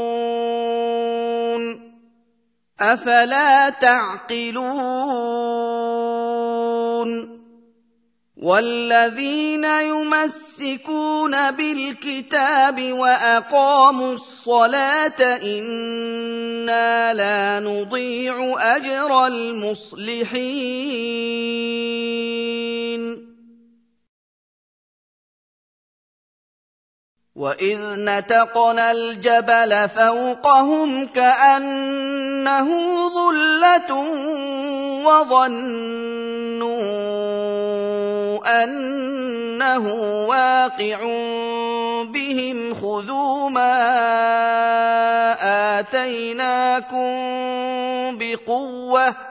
[2.80, 5.02] افلا تعقلون
[8.38, 20.52] والذين يمسكون بالكتاب واقاموا الصلاه أنا لا نضيع اجر المصلحين
[27.36, 32.68] واذ نتقنا الجبل فوقهم كانه
[33.10, 33.92] ظله
[35.06, 35.72] وظنوا
[38.64, 39.94] أنه
[40.28, 40.98] واقع
[42.04, 43.80] بهم خذوا ما
[45.80, 47.12] آتيناكم
[48.18, 49.31] بقوة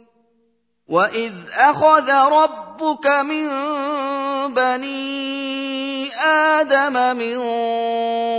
[0.91, 3.47] واذ اخذ ربك من
[4.53, 7.37] بني آدم من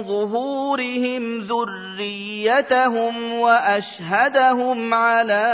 [0.02, 5.44] ظهورهم ذريتهم واشهدهم على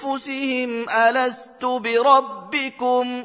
[0.00, 3.24] انفسهم الست بربكم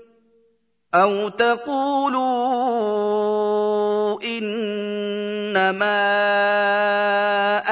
[0.91, 2.19] أَوْ تَقُولُوا
[4.23, 5.87] إِنَّمَا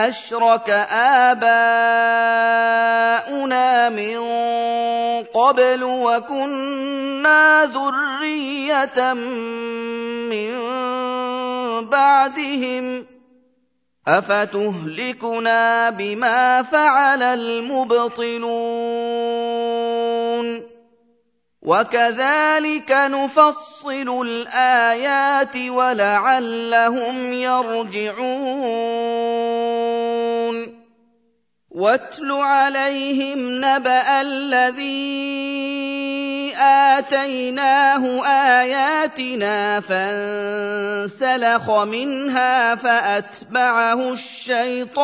[0.08, 0.70] أَشْرَكَ
[1.28, 1.60] آبَاؤُنَا
[3.90, 4.18] مِن
[5.36, 9.14] قَبْلُ وَكُنَّا ذُرِّيَّةً
[10.32, 10.52] مِّن
[11.92, 13.06] بَعْدِهِمْ ۖ
[14.08, 18.40] أَفَتُهْلِكُنَا بِمَا فَعَلَ الْمُبْطِلُونَ
[21.62, 28.60] وكذلك نفصل الآيات ولعلهم يرجعون.
[31.70, 35.00] واتل عليهم نبأ الذي
[36.58, 45.00] آتيناه آياتنا فانسلخ منها فأتبعه الشيطان.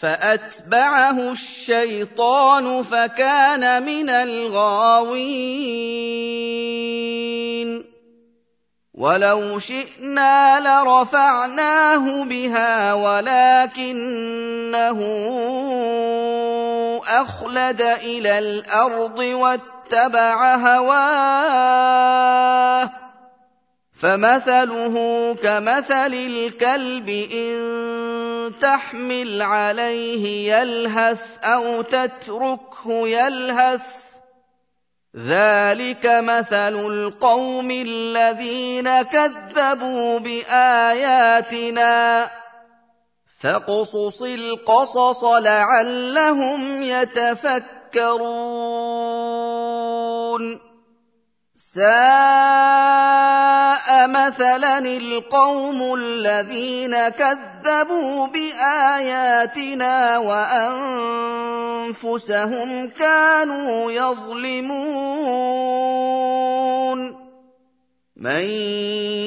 [0.00, 5.56] فأتبعه الشيطان فكان من الغاوين.
[8.94, 14.18] ولو شئنا لرفعناه بها ولكنه
[17.08, 21.86] أخلد إلى الأرض واتبع هواه.
[23.96, 24.94] فمثله
[25.42, 27.56] كمثل الكلب إن
[28.60, 33.82] تحمل عليه يلهث أو تتركه يلهث
[35.16, 41.96] ذلك مثل القوم الذين كذبوا بآياتنا
[43.40, 48.26] فاقصص القصص لعلهم يتفكرون
[51.56, 51.88] ساء
[54.08, 60.18] مثلا القوم الذين كذبوا بآياتنا
[61.88, 64.76] وأنفسهم كانوا يظلمون.
[68.16, 68.40] من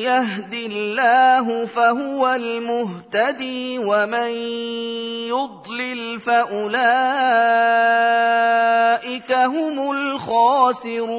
[0.02, 4.32] يهد الله فهو المهتدي ومن
[5.30, 6.72] يضلل فأولئك
[9.32, 11.10] هم الخاسرون.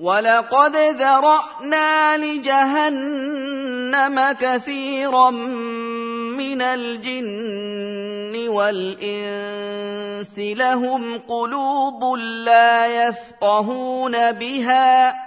[0.00, 3.56] ولقد ذرانا لجهنم
[4.40, 5.30] كثيرا
[6.36, 15.26] من الجن والانس لهم قلوب لا يفقهون بها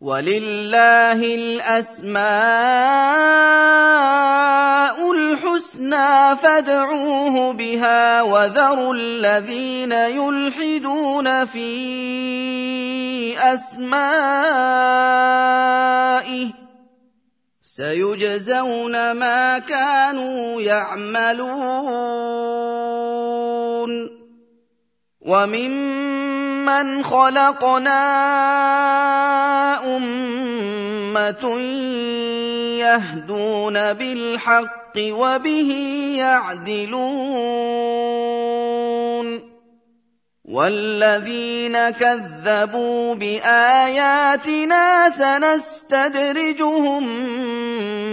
[0.00, 2.20] ولله الأسماء
[5.12, 11.68] الحسنى فادعوه بها وذروا الذين يلحدون في
[13.38, 14.80] أسمائه
[17.62, 21.90] سيجزون ما كانوا يعملون
[26.60, 27.96] وممن خلقنا
[29.96, 31.60] امه
[32.78, 35.70] يهدون بالحق وبه
[36.18, 37.40] يعدلون
[40.44, 47.02] والذين كذبوا باياتنا سنستدرجهم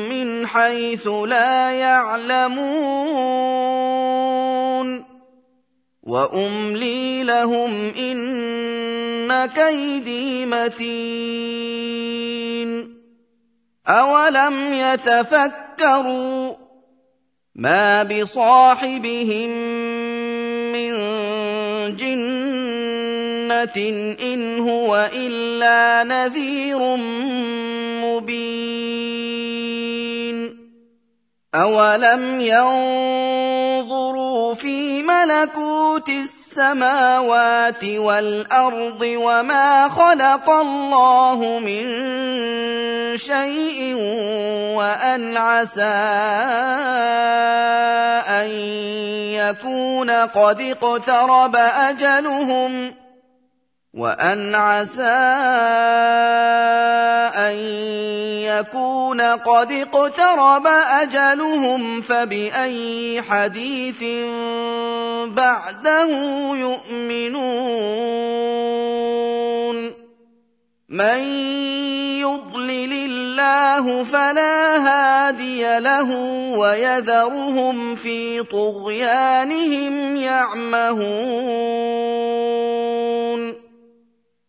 [0.09, 3.17] من حيث لا يعلمون
[6.07, 11.87] واملي لهم ان كيدي متين
[13.87, 16.53] اولم يتفكروا
[17.55, 19.49] ما بصاحبهم
[20.71, 20.91] من
[21.95, 23.77] جنه
[24.31, 26.79] ان هو الا نذير
[28.05, 29.07] مبين
[31.55, 33.46] اولم ينظروا
[34.55, 41.87] في ملكوت السماوات والأرض وما خلق الله من
[43.17, 43.95] شيء
[44.75, 45.83] وأن عسى
[48.27, 48.49] أن
[49.33, 52.93] يكون قد اقترب أجلهم
[53.97, 55.03] وأن عسى
[57.33, 57.55] أن
[58.45, 60.67] يكون قد اقترب
[61.01, 64.03] أجلهم فبأي حديث
[65.33, 66.09] بعده
[66.53, 67.57] يؤمنون
[70.89, 71.19] من
[72.21, 76.11] يضلل الله فلا هادي له
[76.57, 81.77] ويذرهم في طغيانهم يعمهون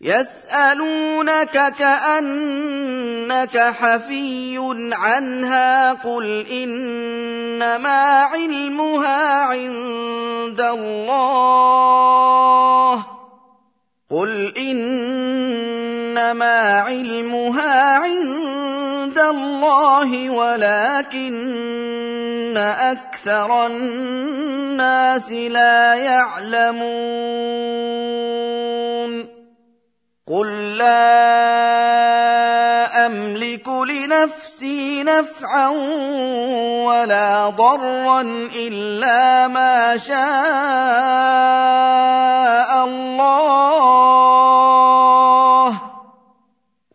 [0.00, 4.58] يسألونك كأنك حفي
[4.92, 11.46] عنها قل إنما علمها عند الله
[14.10, 16.40] قل إنما
[16.80, 21.76] علمها عند الله ولكن
[22.56, 27.46] أكثر الناس لا يعلمون
[30.26, 31.06] قل لا
[33.06, 35.68] املك لنفسي نفعا
[36.82, 38.20] ولا ضرا
[38.50, 40.16] الا ما شاء
[42.84, 43.96] الله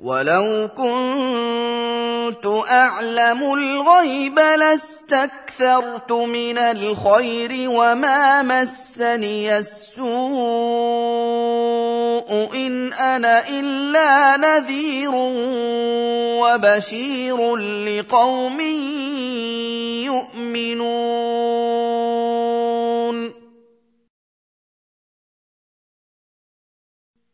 [0.02, 10.06] ولو كنت اعلم الغيب لاستكثرت من الخير وما مسني السوء
[12.56, 15.11] ان أنا الا نذير
[16.41, 18.60] وبشير لقوم
[20.10, 21.02] يؤمنون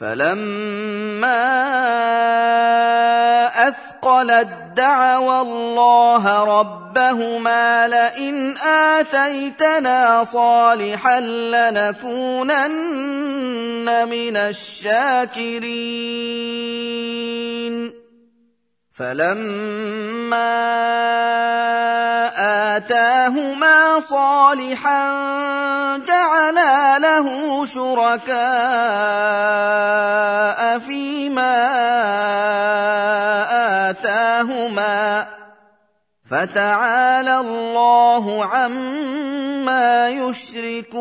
[0.00, 1.46] فلما
[3.68, 12.68] اثقلت دعوا الله ربهما لئن اتيتنا صالحا لنكونن
[14.08, 15.66] من الشاكرين
[18.96, 20.56] فَلَمَّا
[22.76, 25.02] آتَاهُمَا صَالِحًا
[25.98, 27.26] جَعَلَا لَهُ
[27.66, 28.38] شُرَكَاءَ
[30.78, 31.56] فِيمَا
[33.90, 35.26] آتَاهُمَا ۚ
[36.30, 40.96] فَتَعَالَى اللَّهُ عَمَّا يُشْرِكُونَ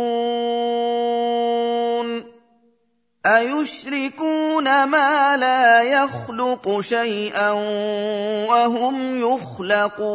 [3.25, 7.51] أَيُشْرِكُونَ مَا لَا يَخْلُقُ شَيْئًا
[8.49, 10.05] وَهُمْ يُخْلَقُونَ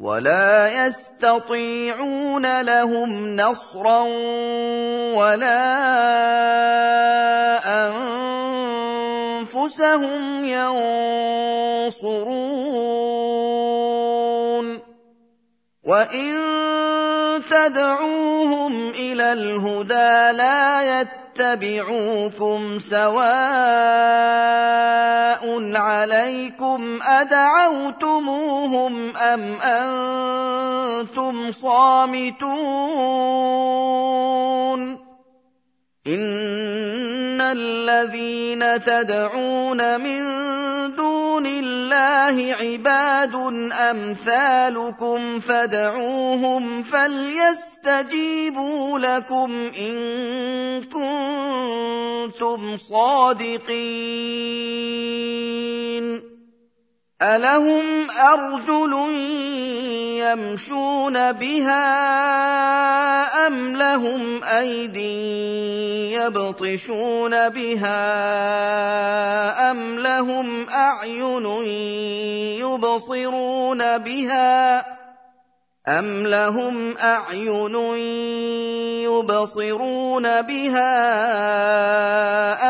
[0.00, 4.00] وَلَا يَسْتَطِيعُونَ لَهُمْ نَصْرًا
[5.14, 5.64] وَلَا
[9.46, 11.14] أَنفُسَهُمْ يَنصُرُونَ
[15.84, 16.73] وَإِن
[17.50, 23.24] تدعوهم إلى الهدى لا يتبعوكم سواء
[25.76, 28.52] عليكم أدعوتموهم
[29.16, 32.44] أم أنتم صامتون
[36.06, 40.24] إن الذين تدعون من
[40.96, 43.34] دون الله عباد
[43.90, 48.38] امثالكم فادعوهم فليستجيبوا
[48.98, 49.94] لكم ان
[50.84, 53.94] كنتم صادقين
[57.24, 58.92] ألهم أرجل
[60.20, 61.86] يمشون بها
[63.46, 64.96] أم لهم أيد
[66.20, 68.00] يبطشون بها
[69.70, 71.46] أم لهم أعين
[72.60, 74.84] يبصرون بها
[75.88, 77.74] أَمْ لَهُمْ أَعْيُنٌ
[79.04, 80.96] يُبْصِرُونَ بِهَا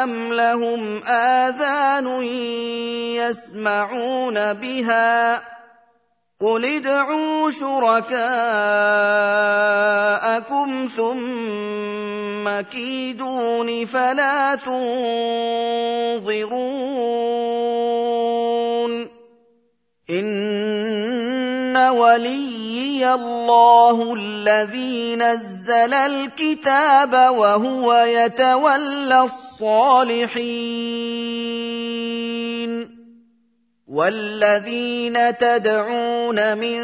[0.02, 2.06] أَمْ لَهُمْ آذَانٌ
[3.14, 5.40] يَسْمَعُونَ بِهَا ۗ
[6.40, 8.18] قُلِ ادْعُوا شُرَكَاءَكُمْ
[10.96, 15.54] ثُمَّ كِيدُونِ فَلَا تُنظِرُونِ
[21.74, 30.54] إِنَّ وَلِيِّ اللَّهُ الَّذِي نَزَّلَ الْكِتَابَ وَهُوَ يَتَوَلَّى الصَّالِحِينَ
[33.88, 36.80] وَالَّذِينَ تَدْعُونَ مِن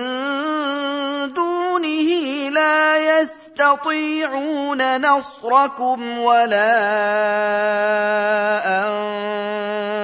[1.32, 2.10] دُونِهِ
[2.52, 6.76] لَا يَسْتَطِيعُونَ نَصْرَكُمْ وَلَا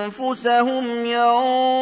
[0.09, 1.77] أَنفُسَهُمْ يَنصُرُونَ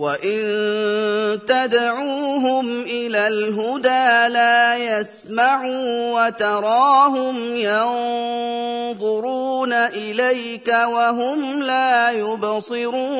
[0.00, 9.02] وَإِن تَدْعُوهُمْ إِلَى الْهُدَىٰ لَا يَسْمَعُوا وَتَرَاهُمْ يَنظُرُونَ
[9.72, 13.10] إِلَيْكَ وَهُمْ لَا يُبْصِرُونَ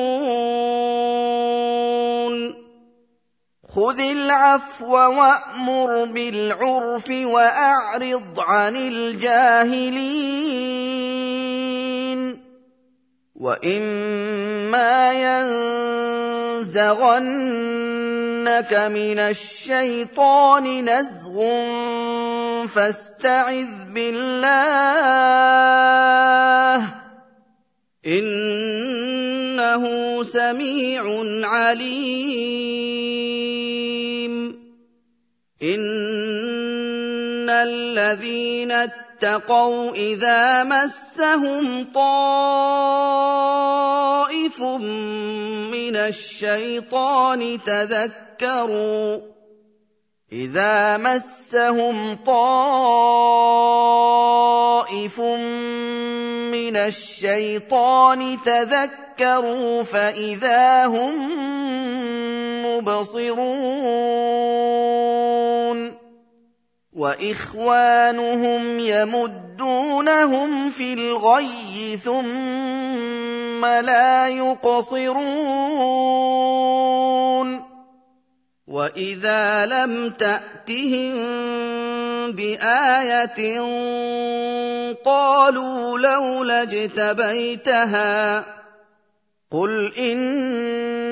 [3.69, 10.11] خُذِ الْعَفْوَ وَأْمُرْ بِالْعُرْفِ وَأَعْرِضْ عَنِ الْجَاهِلِينَ
[13.41, 16.71] وَإِمَّا يَنزَغَنَّكَ
[18.93, 21.35] مِنَ الشَّيْطَانِ نَزْغٌ
[22.69, 24.45] فَاسْتَعِذْ بِاللَّهِ
[26.87, 26.91] ۖ
[28.05, 29.83] إِنَّهُ
[30.23, 31.03] سَمِيعٌ
[31.43, 32.21] عَلِيمٌ.
[35.63, 38.71] إِنَّ الَّذِينَ
[39.21, 42.21] اتَّقَوْا إِذَا مَسَّهُمْ طَائِفٌ
[45.71, 49.17] مِّنَ الشَّيْطَانِ تَذَكَّرُوا
[50.33, 52.39] إِذَا مَسَّهُمْ طَائِفٌ
[56.49, 61.13] مِّنَ الشَّيْطَانِ تَذَكَّرُوا فَإِذَا هُم
[62.65, 64.01] مُّبْصِرُونَ
[66.93, 75.71] وَإِخْوَانُهُمْ يَمُدُّونَهُمْ فِي الْغَيِّ ثُمَّ لا يقصرون
[78.67, 81.13] وإذا لم تأتهم
[82.31, 83.59] بآية
[85.05, 88.45] قالوا لولا اجتبيتها
[89.51, 91.11] قل إنما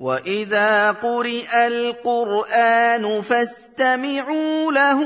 [0.00, 5.00] واذا قرئ القران فاستمعوا له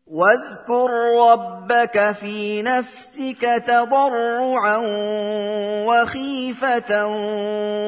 [0.07, 0.91] واذكر
[1.33, 4.77] ربك في نفسك تضرعا
[5.89, 7.07] وخيفة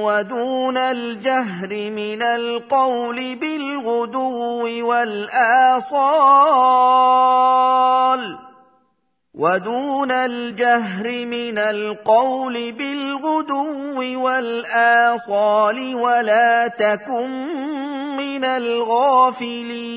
[0.05, 6.07] ودون الجهر من القول بالغدو والآصال
[9.35, 17.29] ودون الجهر من القول بالغدو والآصال ولا تكن
[18.17, 19.97] من الغافلين